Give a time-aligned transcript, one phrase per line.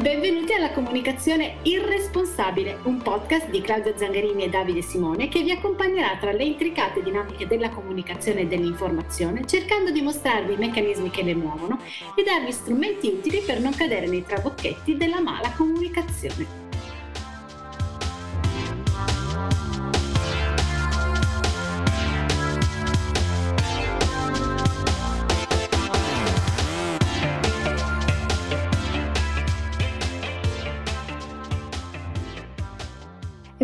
[0.00, 6.16] Benvenuti alla comunicazione irresponsabile, un podcast di Claudia Zangarini e Davide Simone che vi accompagnerà
[6.18, 11.34] tra le intricate dinamiche della comunicazione e dell'informazione, cercando di mostrarvi i meccanismi che le
[11.34, 11.78] muovono
[12.16, 16.59] e darvi strumenti utili per non cadere nei trabocchetti della mala comunicazione.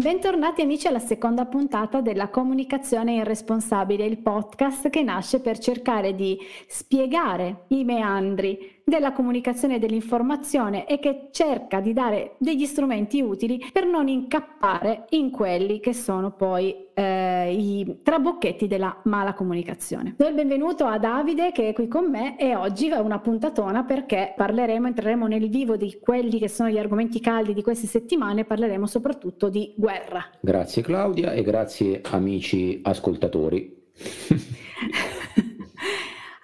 [0.07, 6.39] Bentornati amici alla seconda puntata della Comunicazione Irresponsabile, il podcast che nasce per cercare di
[6.69, 13.61] spiegare i meandri della comunicazione e dell'informazione e che cerca di dare degli strumenti utili
[13.73, 20.15] per non incappare in quelli che sono poi eh, i trabocchetti della mala comunicazione.
[20.17, 23.83] Do il benvenuto a Davide che è qui con me e oggi è una puntatona
[23.83, 28.45] perché parleremo, entreremo nel vivo di quelli che sono gli argomenti caldi di queste settimane,
[28.45, 30.25] parleremo soprattutto di guerra.
[30.39, 33.83] Grazie Claudia e grazie amici ascoltatori.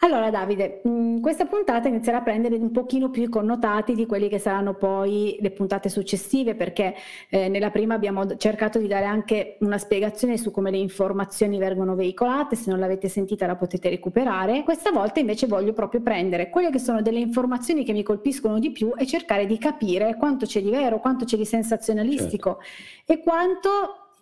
[0.04, 4.28] Allora Davide, mm, questa puntata inizierà a prendere un pochino più i connotati di quelli
[4.28, 6.96] che saranno poi le puntate successive perché
[7.30, 11.94] eh, nella prima abbiamo cercato di dare anche una spiegazione su come le informazioni vengono
[11.94, 14.64] veicolate, se non l'avete sentita la potete recuperare.
[14.64, 18.72] Questa volta invece voglio proprio prendere quelle che sono delle informazioni che mi colpiscono di
[18.72, 23.12] più e cercare di capire quanto c'è di vero, quanto c'è di sensazionalistico certo.
[23.12, 23.70] e quanto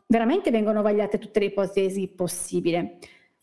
[0.08, 2.98] veramente vengono vagliate tutte le ipotesi possibili.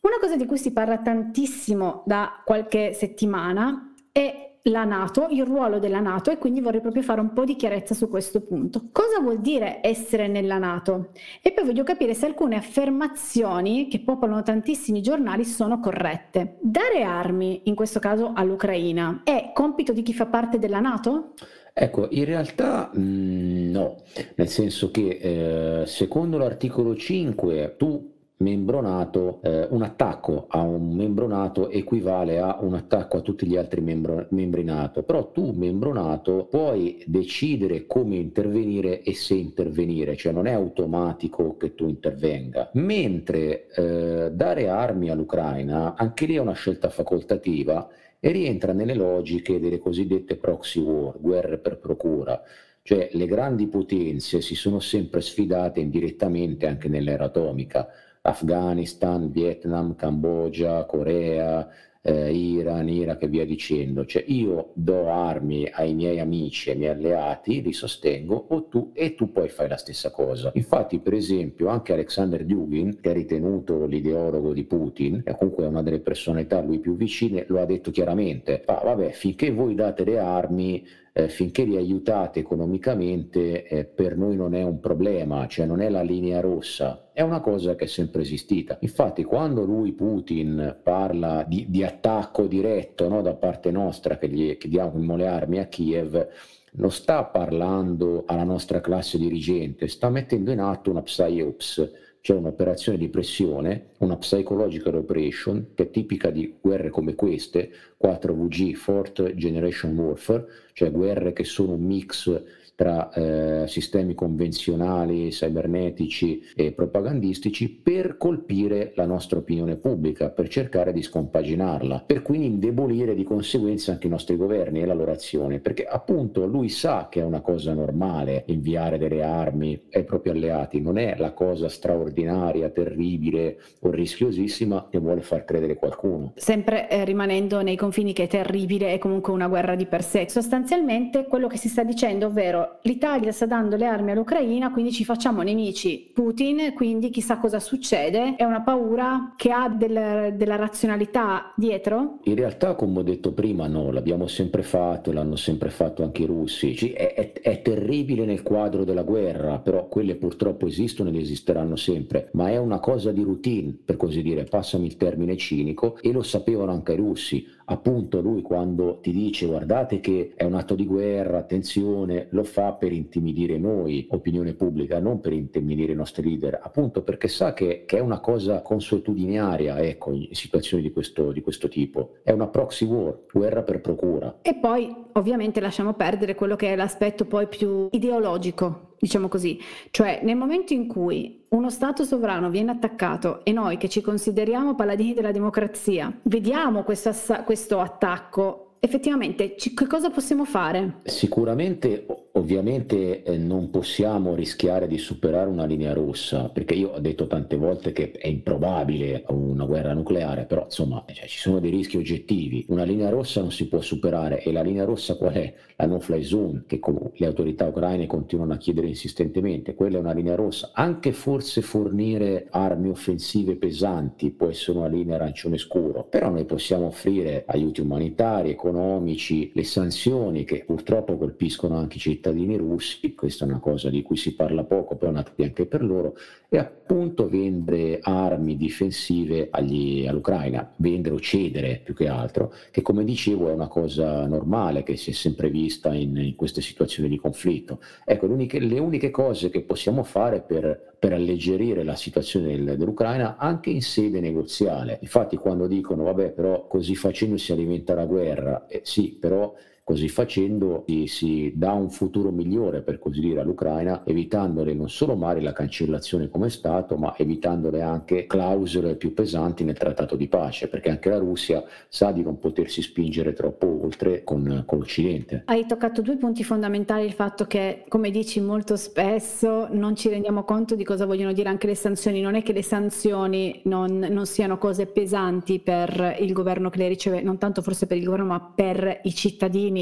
[0.07, 5.79] Una cosa di cui si parla tantissimo da qualche settimana è la Nato, il ruolo
[5.79, 8.87] della Nato e quindi vorrei proprio fare un po' di chiarezza su questo punto.
[8.93, 11.09] Cosa vuol dire essere nella Nato?
[11.41, 16.55] E poi voglio capire se alcune affermazioni che popolano tantissimi giornali sono corrette.
[16.61, 21.33] Dare armi, in questo caso all'Ucraina, è compito di chi fa parte della Nato?
[21.73, 23.97] Ecco, in realtà mh, mm, no,
[24.35, 30.93] nel senso che eh, secondo l'articolo 5 tu membro NATO, eh, un attacco a un
[30.93, 35.53] membro NATO equivale a un attacco a tutti gli altri membro, membri NATO, però tu,
[35.53, 41.87] membro NATO, puoi decidere come intervenire e se intervenire, cioè non è automatico che tu
[41.87, 42.69] intervenga.
[42.73, 47.87] Mentre eh, dare armi all'Ucraina, anche lì è una scelta facoltativa
[48.19, 52.39] e rientra nelle logiche delle cosiddette proxy war, guerre per procura.
[52.83, 57.85] Cioè le grandi potenze si sono sempre sfidate indirettamente anche nell'era atomica
[58.27, 61.65] Afghanistan, Vietnam, Cambogia, Corea,
[62.01, 64.05] eh, Iran, Iraq e via dicendo.
[64.05, 69.15] Cioè io do armi ai miei amici, ai miei alleati, li sostengo o tu, e
[69.15, 70.51] tu poi fai la stessa cosa.
[70.55, 75.67] Infatti, per esempio, anche Alexander Dugin, che è ritenuto l'ideologo di Putin, e comunque è
[75.67, 78.61] una delle personalità a lui più vicine, lo ha detto chiaramente.
[78.65, 80.85] Ah, vabbè, finché voi date le armi,
[81.17, 85.89] eh, finché li aiutate economicamente, eh, per noi non è un problema, cioè non è
[85.89, 88.77] la linea rossa, è una cosa che è sempre esistita.
[88.81, 94.57] Infatti quando lui, Putin, parla di, di attacco diretto no, da parte nostra, che, gli,
[94.57, 96.27] che diamo le armi a Kiev,
[96.73, 102.97] non sta parlando alla nostra classe dirigente, sta mettendo in atto una psyops, c'è un'operazione
[102.97, 109.97] di pressione, una psychological operation, che è tipica di guerre come queste, 4VG, Fourth Generation
[109.97, 112.43] Warfare, cioè guerre che sono un mix
[112.77, 120.93] tra eh, sistemi convenzionali, cibernetici e propagandistici per colpire la nostra opinione pubblica, per cercare
[120.93, 125.57] di scompaginarla, per quindi indebolire di conseguenza anche i nostri governi e la loro azione,
[125.57, 130.79] perché appunto lui sa che è una cosa normale inviare delle armi ai propri alleati,
[130.79, 136.33] non è la cosa straordinaria, terribile o rischiosissima che vuole far credere qualcuno.
[136.35, 140.29] Sempre eh, rimanendo nei confini che è terribile è comunque una guerra di per sé.
[140.29, 145.03] Sostanzialmente quello che si sta dicendo, ovvero l'Italia sta dando le armi all'Ucraina, quindi ci
[145.03, 148.35] facciamo nemici Putin, quindi chissà cosa succede.
[148.35, 152.19] È una paura che ha del, della razionalità dietro?
[152.23, 156.25] In realtà, come ho detto prima, no, l'abbiamo sempre fatto, l'hanno sempre fatto anche i
[156.25, 156.73] russi.
[156.91, 162.29] È, è, è terribile nel quadro della guerra, però quelle purtroppo esistono ed esisteranno sempre,
[162.33, 166.23] ma è una cosa di routine, per così dire, passami il termine cinico, e lo
[166.23, 170.85] sapevano anche i russi appunto lui quando ti dice guardate che è un atto di
[170.85, 176.59] guerra, attenzione, lo fa per intimidire noi, opinione pubblica, non per intimidire i nostri leader,
[176.61, 181.41] appunto perché sa che, che è una cosa consuetudinaria, ecco, in situazioni di questo, di
[181.41, 182.15] questo tipo.
[182.23, 184.39] È una proxy war, guerra per procura.
[184.41, 189.59] E poi ovviamente lasciamo perdere quello che è l'aspetto poi più ideologico diciamo così,
[189.91, 194.73] cioè nel momento in cui uno Stato sovrano viene attaccato e noi che ci consideriamo
[194.73, 197.11] paladini della democrazia, vediamo questo,
[197.45, 200.97] questo attacco effettivamente ci, che cosa possiamo fare?
[201.03, 202.05] Sicuramente,
[202.37, 207.55] ovviamente eh, non possiamo rischiare di superare una linea rossa, perché io ho detto tante
[207.55, 212.65] volte che è improbabile una guerra nucleare, però insomma cioè, ci sono dei rischi oggettivi.
[212.69, 215.53] Una linea rossa non si può superare e la linea rossa qual è?
[215.77, 216.79] La no-fly zone, che
[217.13, 219.75] le autorità ucraine continuano a chiedere insistentemente.
[219.75, 220.71] Quella è una linea rossa.
[220.73, 226.87] Anche forse fornire armi offensive pesanti può essere una linea arancione scuro, però noi possiamo
[226.87, 233.47] offrire aiuti umanitari, economici, le sanzioni che purtroppo colpiscono anche i cittadini russi, questa è
[233.47, 236.15] una cosa di cui si parla poco, però è una anche per loro,
[236.49, 243.03] e appunto vendere armi difensive agli, all'Ucraina, vendere o cedere più che altro, che come
[243.03, 247.17] dicevo è una cosa normale che si è sempre vista in, in queste situazioni di
[247.17, 247.79] conflitto.
[248.05, 253.69] Ecco, le uniche cose che possiamo fare per, per alleggerire la situazione del, dell'Ucraina anche
[253.69, 254.99] in sede negoziale.
[255.01, 259.53] Infatti quando dicono vabbè però così facendo si alimenta la guerra, eh, sì, però
[259.87, 265.41] Così facendo si, dà un futuro migliore, per così dire, all'Ucraina, evitandole non solo magari
[265.41, 270.89] la cancellazione come Stato, ma evitandole anche clausole più pesanti nel trattato di pace, perché
[270.89, 275.43] anche la Russia sa di non potersi spingere troppo oltre con, con l'Occidente.
[275.45, 280.43] Hai toccato due punti fondamentali, il fatto che, come dici molto spesso, non ci rendiamo
[280.43, 282.19] conto di cosa vogliono dire anche le sanzioni.
[282.19, 286.89] Non è che le sanzioni non, non siano cose pesanti per il governo che le
[286.89, 289.75] riceve, non tanto forse per il governo, ma per i cittadini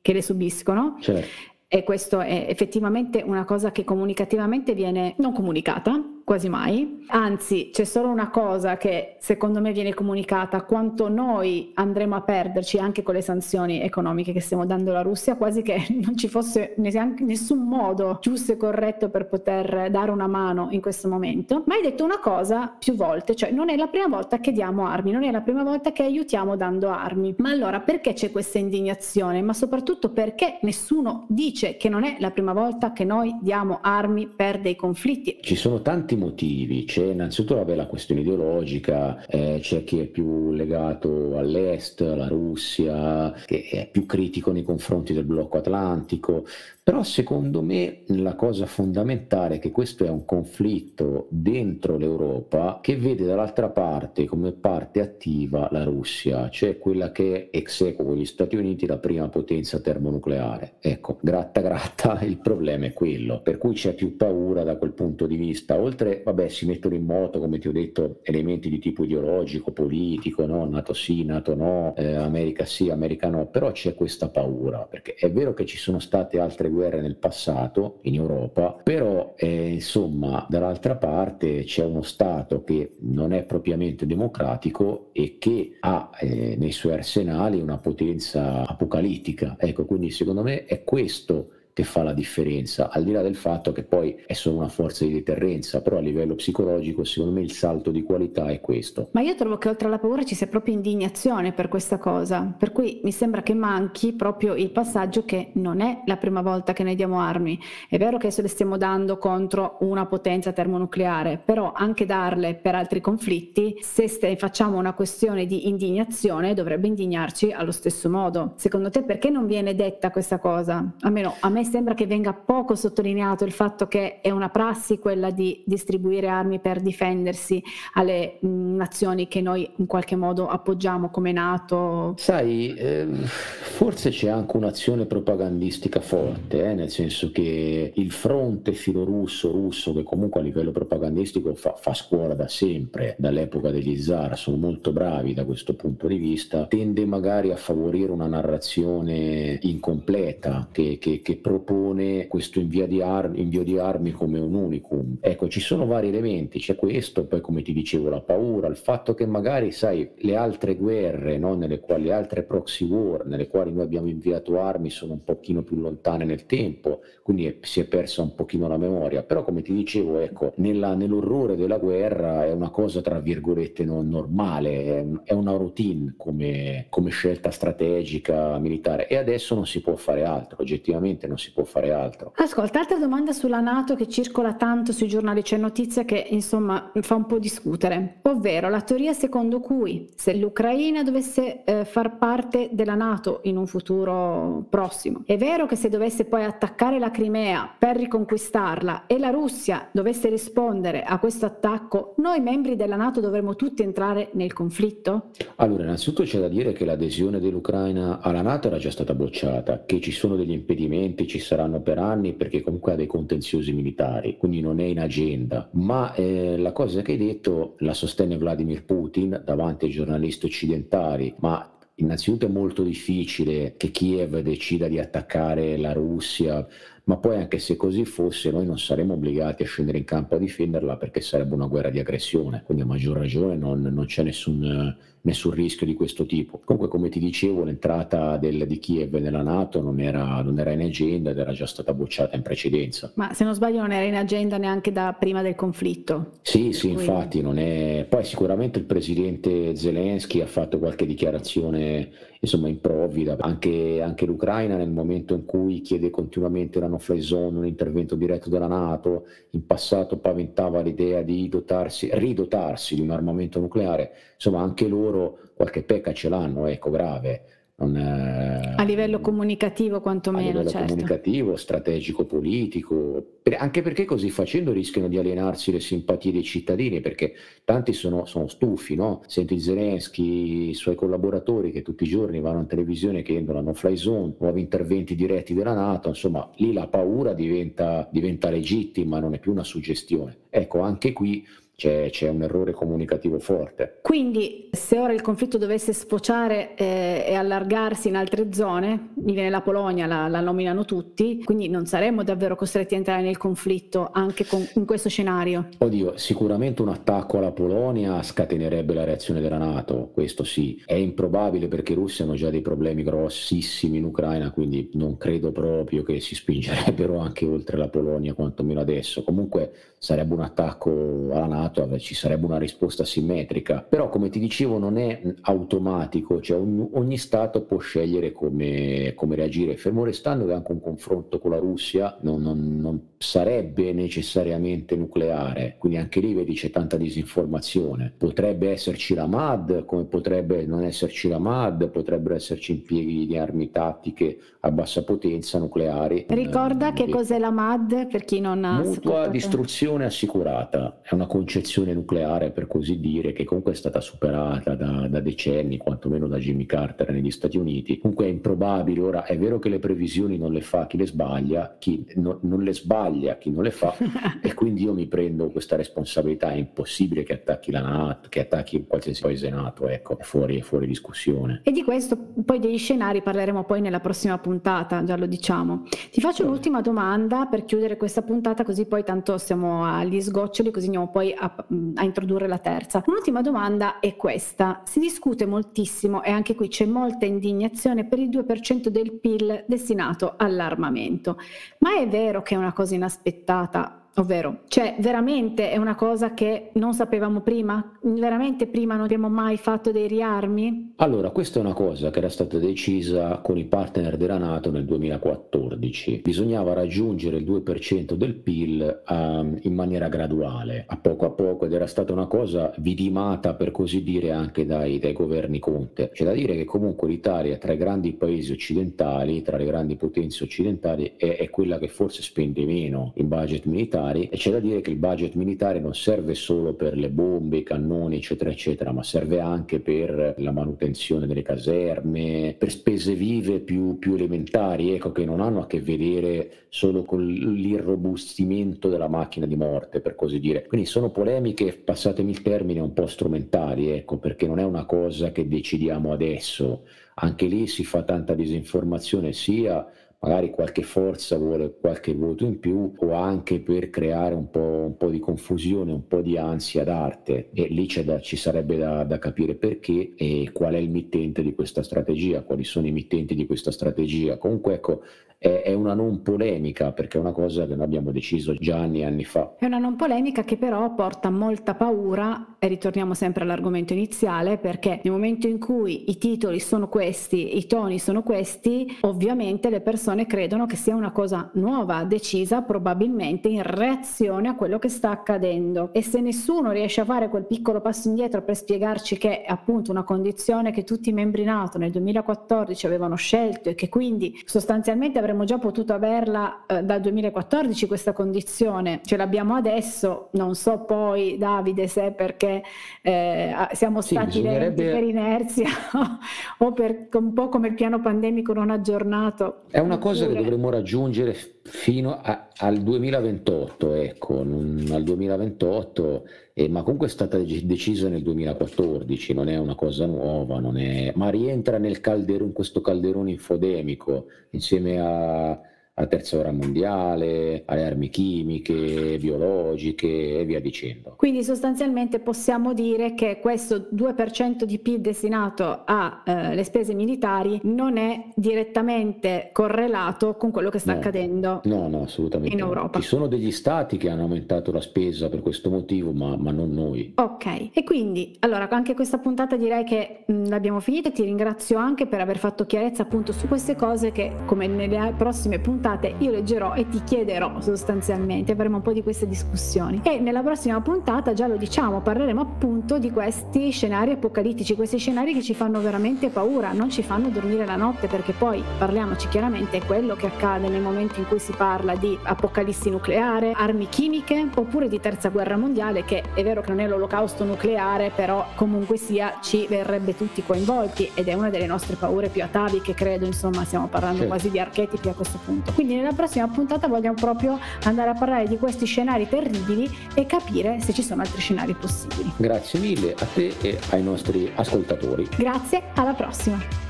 [0.00, 0.96] che le subiscono.
[1.00, 1.48] Certo.
[1.72, 7.06] E questo è effettivamente una cosa che comunicativamente viene non comunicata, quasi mai.
[7.08, 12.78] Anzi, c'è solo una cosa che secondo me viene comunicata, quanto noi andremo a perderci
[12.78, 16.76] anche con le sanzioni economiche che stiamo dando alla Russia, quasi che non ci fosse
[16.76, 21.64] nessun modo giusto e corretto per poter dare una mano in questo momento.
[21.66, 24.86] Ma hai detto una cosa più volte, cioè non è la prima volta che diamo
[24.86, 27.34] armi, non è la prima volta che aiutiamo dando armi.
[27.38, 29.42] Ma allora perché c'è questa indignazione?
[29.42, 34.28] Ma soprattutto perché nessuno dice che non è la prima volta che noi diamo armi
[34.28, 35.38] per dei conflitti?
[35.40, 36.84] Ci sono tanti motivi.
[36.84, 43.32] C'è innanzitutto vabbè, la questione ideologica, eh, c'è chi è più legato all'est, alla Russia,
[43.46, 46.44] che è più critico nei confronti del blocco atlantico,
[46.82, 52.96] però secondo me la cosa fondamentale è che questo è un conflitto dentro l'Europa che
[52.96, 58.16] vede dall'altra parte come parte attiva la Russia, cioè quella che è ex equo con
[58.16, 60.78] gli Stati Uniti la prima potenza termonucleare.
[60.80, 65.28] Ecco, gratta gratta il problema è quello, per cui c'è più paura da quel punto
[65.28, 65.78] di vista.
[65.78, 70.46] Oltre, vabbè, si mettono in moto, come ti ho detto, elementi di tipo ideologico, politico,
[70.46, 70.64] no?
[70.66, 75.30] NATO sì, NATO no, eh, America sì, America no, però c'è questa paura, perché è
[75.30, 80.96] vero che ci sono state altre guerre nel passato in Europa, però eh, insomma dall'altra
[80.96, 86.94] parte c'è uno Stato che non è propriamente democratico e che ha eh, nei suoi
[86.94, 89.56] arsenali una potenza apocalittica.
[89.58, 93.72] Ecco, quindi secondo me è questo che fa la differenza, al di là del fatto
[93.72, 97.52] che poi è solo una forza di deterrenza, però a livello psicologico secondo me il
[97.52, 99.08] salto di qualità è questo.
[99.12, 102.72] Ma io trovo che oltre alla paura ci sia proprio indignazione per questa cosa, per
[102.72, 106.82] cui mi sembra che manchi proprio il passaggio che non è la prima volta che
[106.82, 111.72] noi diamo armi, è vero che adesso le stiamo dando contro una potenza termonucleare, però
[111.74, 114.06] anche darle per altri conflitti, se
[114.36, 118.52] facciamo una questione di indignazione dovrebbe indignarci allo stesso modo.
[118.56, 120.94] Secondo te perché non viene detta questa cosa?
[121.00, 125.30] Almeno a me sembra che venga poco sottolineato il fatto che è una prassi quella
[125.30, 127.62] di distribuire armi per difendersi
[127.94, 132.14] alle mh, nazioni che noi in qualche modo appoggiamo come Nato.
[132.16, 139.50] Sai, eh, forse c'è anche un'azione propagandistica forte, eh, nel senso che il fronte filorusso
[139.50, 144.56] russo, che comunque a livello propagandistico fa, fa scuola da sempre, dall'epoca degli zar, sono
[144.56, 150.98] molto bravi da questo punto di vista, tende magari a favorire una narrazione incompleta che,
[150.98, 155.16] che, che propone questo invio di, armi, invio di armi come un unicum.
[155.20, 159.14] Ecco, ci sono vari elementi, c'è questo, poi come ti dicevo la paura, il fatto
[159.14, 163.72] che magari, sai, le altre guerre, no, nelle quali, le altre proxy war, nelle quali
[163.72, 167.84] noi abbiamo inviato armi, sono un pochino più lontane nel tempo, quindi è, si è
[167.86, 172.52] persa un pochino la memoria, però come ti dicevo, ecco, nella, nell'orrore della guerra è
[172.52, 179.16] una cosa tra virgolette non normale, è, una routine come, come scelta strategica militare e
[179.16, 182.32] adesso non si può fare altro, oggettivamente non si può fare altro.
[182.36, 187.14] Ascolta, altra domanda sulla Nato che circola tanto sui giornali, c'è notizia che insomma fa
[187.14, 192.94] un po' discutere, ovvero la teoria secondo cui se l'Ucraina dovesse eh, far parte della
[192.94, 197.96] Nato in un futuro prossimo, è vero che se dovesse poi attaccare la Crimea per
[197.96, 203.82] riconquistarla e la Russia dovesse rispondere a questo attacco, noi membri della Nato dovremmo tutti
[203.82, 205.30] entrare nel conflitto?
[205.56, 210.00] Allora, innanzitutto c'è da dire che l'adesione dell'Ucraina alla Nato era già stata bocciata, che
[210.00, 214.60] ci sono degli impedimenti, ci saranno per anni perché comunque ha dei contenziosi militari, quindi
[214.60, 215.68] non è in agenda.
[215.72, 221.32] Ma eh, la cosa che hai detto la sostiene Vladimir Putin davanti ai giornalisti occidentali,
[221.38, 226.66] ma innanzitutto è molto difficile che Kiev decida di attaccare la Russia
[227.04, 230.38] ma poi anche se così fosse noi non saremmo obbligati a scendere in campo a
[230.38, 234.96] difenderla perché sarebbe una guerra di aggressione, quindi a maggior ragione non, non c'è nessun,
[235.22, 236.60] nessun, rischio di questo tipo.
[236.64, 240.82] Comunque come ti dicevo l'entrata del, di Kiev nella Nato non era, non era, in
[240.82, 243.10] agenda ed era già stata bocciata in precedenza.
[243.14, 246.32] Ma se non sbaglio non era in agenda neanche da prima del conflitto.
[246.42, 247.04] Sì, sì, quindi...
[247.04, 248.06] infatti non è...
[248.08, 252.10] Poi sicuramente il presidente Zelensky ha fatto qualche dichiarazione
[252.42, 257.66] insomma improvvida, anche, anche l'Ucraina nel momento in cui chiede continuamente una no-fly zone, un
[257.66, 264.12] intervento diretto della Nato, in passato paventava l'idea di dotarsi, ridotarsi di un armamento nucleare,
[264.34, 267.42] insomma anche loro qualche pecca ce l'hanno, ecco, grave.
[267.82, 270.48] Eh, a livello comunicativo quantomeno.
[270.48, 270.88] A livello certo.
[270.88, 277.00] comunicativo, strategico, politico, per, anche perché così facendo rischiano di alienarsi le simpatie dei cittadini,
[277.00, 277.32] perché
[277.64, 279.22] tanti sono, sono stufi, no?
[279.26, 283.96] Senti Zelensky, i suoi collaboratori che tutti i giorni vanno in televisione chiedono no fly
[283.96, 289.38] zone, nuovi interventi diretti della Nato, insomma lì la paura diventa, diventa legittima, non è
[289.38, 290.36] più una suggestione.
[290.50, 291.46] Ecco, anche qui
[291.80, 294.00] c'è, c'è, un errore comunicativo forte.
[294.02, 299.48] Quindi se ora il conflitto dovesse sfociare eh, e allargarsi in altre zone, mi viene
[299.48, 304.10] la Polonia, la, la, nominano tutti, quindi non saremmo davvero costretti a entrare nel conflitto
[304.12, 305.68] anche con, in questo scenario?
[305.78, 310.82] Oddio, sicuramente un attacco alla Polonia scatenerebbe la reazione della Nato, questo sì.
[310.84, 315.50] È improbabile perché i russi hanno già dei problemi grossissimi in Ucraina, quindi non credo
[315.50, 319.24] proprio che si spingerebbero anche oltre la Polonia, quantomeno adesso.
[319.24, 319.72] Comunque
[320.02, 324.96] sarebbe un attacco alla Nato ci sarebbe una risposta simmetrica, però come ti dicevo non
[324.96, 330.72] è automatico, cioè ogni, ogni Stato può scegliere come, come, reagire, fermo restando che anche
[330.72, 336.54] un confronto con la Russia non, non, non, sarebbe necessariamente nucleare, quindi anche lì vedi
[336.54, 342.72] c'è tanta disinformazione, potrebbe esserci la MAD come potrebbe non esserci la MAD, potrebbero esserci
[342.72, 346.24] impieghi di armi tattiche a bassa potenza nucleari.
[346.28, 348.80] Ricorda eh, che cos'è la MAD per chi non ha...
[348.80, 351.48] Mutua distruzione assicurata, è una concezione
[351.90, 356.38] concezione nucleare, per così dire, che comunque è stata superata da, da, decenni, quantomeno da
[356.38, 357.98] Jimmy Carter negli Stati Uniti.
[357.98, 361.76] Comunque è improbabile, ora è vero che le previsioni non le fa chi le sbaglia,
[361.78, 363.94] chi no, non le sbaglia chi non le fa,
[364.42, 368.84] e quindi io mi prendo questa responsabilità, è impossibile che attacchi la Nato, che attacchi
[368.86, 371.60] qualsiasi paese NATO, ecco, è fuori, è fuori discussione.
[371.64, 375.84] E di questo, poi degli scenari parleremo poi nella prossima puntata, già lo diciamo.
[376.10, 380.86] Ti faccio un'ultima domanda per chiudere questa puntata, così poi tanto siamo agli sgoccioli, così
[380.86, 381.50] andiamo poi a
[381.94, 383.02] a, introdurre la terza.
[383.06, 384.82] Un'ultima domanda è questa.
[384.84, 390.34] Si discute moltissimo e anche qui c'è molta indignazione per il 2% del PIL destinato
[390.36, 391.36] all'armamento.
[391.78, 396.72] Ma è vero che è una cosa inaspettata Ovvero, cioè veramente è una cosa che
[396.74, 397.98] non sapevamo prima?
[398.02, 400.92] Veramente prima non abbiamo mai fatto dei riarmi?
[400.96, 404.84] Allora, questa è una cosa che era stata decisa con i partner della Nato nel
[404.84, 406.20] 2014.
[406.22, 411.72] Bisognava raggiungere il 2% del PIL um, in maniera graduale, a poco a poco, ed
[411.72, 416.10] era stata una cosa vidimata per così dire anche dai, dai governi Conte.
[416.12, 420.44] C'è da dire che comunque l'Italia tra i grandi paesi occidentali, tra le grandi potenze
[420.44, 424.60] occidentali, è, è quella che forse spende meno in budget militare militari e c'è da
[424.60, 428.92] dire che il budget militare non serve solo per le bombe, i cannoni, eccetera, eccetera,
[428.92, 435.12] ma serve anche per la manutenzione delle caserme, per spese vive più, più elementari, ecco,
[435.12, 440.38] che non hanno a che vedere solo con l'irrobustimento della macchina di morte, per così
[440.40, 440.66] dire.
[440.66, 445.32] Quindi sono polemiche, passatemi il termine, un po' strumentali, ecco, perché non è una cosa
[445.32, 446.82] che decidiamo adesso.
[447.22, 449.86] Anche lì si fa tanta disinformazione sia
[450.22, 454.96] magari qualche forza vuole qualche voto in più o anche per creare un po', un
[454.96, 459.18] po di confusione, un po' di ansia d'arte e lì da, ci sarebbe da, da,
[459.18, 463.46] capire perché e qual è il mittente di questa strategia, quali sono i mittenti di
[463.46, 464.36] questa strategia.
[464.36, 465.02] Comunque ecco,
[465.42, 469.00] è, è, una non polemica perché è una cosa che noi abbiamo deciso già anni
[469.00, 469.54] e anni fa.
[469.58, 475.00] È una non polemica che però porta molta paura e ritorniamo sempre all'argomento iniziale perché
[475.02, 480.26] nel momento in cui i titoli sono questi, i toni sono questi, ovviamente le persone
[480.26, 485.88] credono che sia una cosa nuova, decisa probabilmente in reazione a quello che sta accadendo
[485.94, 489.90] e se nessuno riesce a fare quel piccolo passo indietro per spiegarci che è appunto
[489.90, 495.18] una condizione che tutti i membri NATO nel 2014 avevano scelto e che quindi sostanzialmente
[495.18, 500.80] avrebbero avremmo già potuto averla eh, dal 2014 questa condizione, ce l'abbiamo adesso, non so
[500.80, 502.62] poi Davide se perché
[503.02, 504.90] eh, siamo stati sì, bisognerebbe...
[504.90, 505.68] per inerzia
[506.58, 509.62] o per un po' come il piano pandemico non aggiornato.
[509.70, 511.34] È una cosa che dovremmo raggiungere
[511.70, 518.22] fino a, al 2028, ecco, non, al 2028, eh, ma comunque è stata decisa nel
[518.22, 525.00] 2014, non è una cosa nuova, è, ma rientra nel calderone, questo calderone infodemico insieme
[525.00, 525.60] a
[526.00, 531.14] alla terza guerra mondiale, alle armi chimiche, biologiche e via dicendo.
[531.16, 537.98] Quindi sostanzialmente possiamo dire che questo 2% di PIL destinato alle eh, spese militari non
[537.98, 543.00] è direttamente correlato con quello che sta no, accadendo no, no, assolutamente in Europa.
[543.00, 546.72] Ci sono degli stati che hanno aumentato la spesa per questo motivo, ma, ma non
[546.72, 547.12] noi.
[547.16, 552.06] Ok, e quindi allora anche questa puntata direi che mh, l'abbiamo finita, ti ringrazio anche
[552.06, 556.30] per aver fatto chiarezza appunto su queste cose che come nelle prossime puntate puntate io
[556.30, 560.00] leggerò e ti chiederò sostanzialmente, avremo un po' di queste discussioni.
[560.04, 565.34] E nella prossima puntata, già lo diciamo, parleremo appunto di questi scenari apocalittici, questi scenari
[565.34, 569.78] che ci fanno veramente paura, non ci fanno dormire la notte perché poi parliamoci chiaramente
[569.78, 574.48] è quello che accade nel momento in cui si parla di apocalissi nucleare, armi chimiche
[574.54, 578.96] oppure di terza guerra mondiale che è vero che non è l'olocausto nucleare però comunque
[578.96, 583.64] sia ci verrebbe tutti coinvolti ed è una delle nostre paure più ataviche credo insomma
[583.64, 584.26] stiamo parlando sì.
[584.26, 588.46] quasi di archetipi a questo punto quindi nella prossima puntata vogliamo proprio andare a parlare
[588.46, 592.30] di questi scenari terribili e capire se ci sono altri scenari possibili.
[592.36, 595.26] Grazie mille a te e ai nostri ascoltatori.
[595.38, 596.89] Grazie, alla prossima.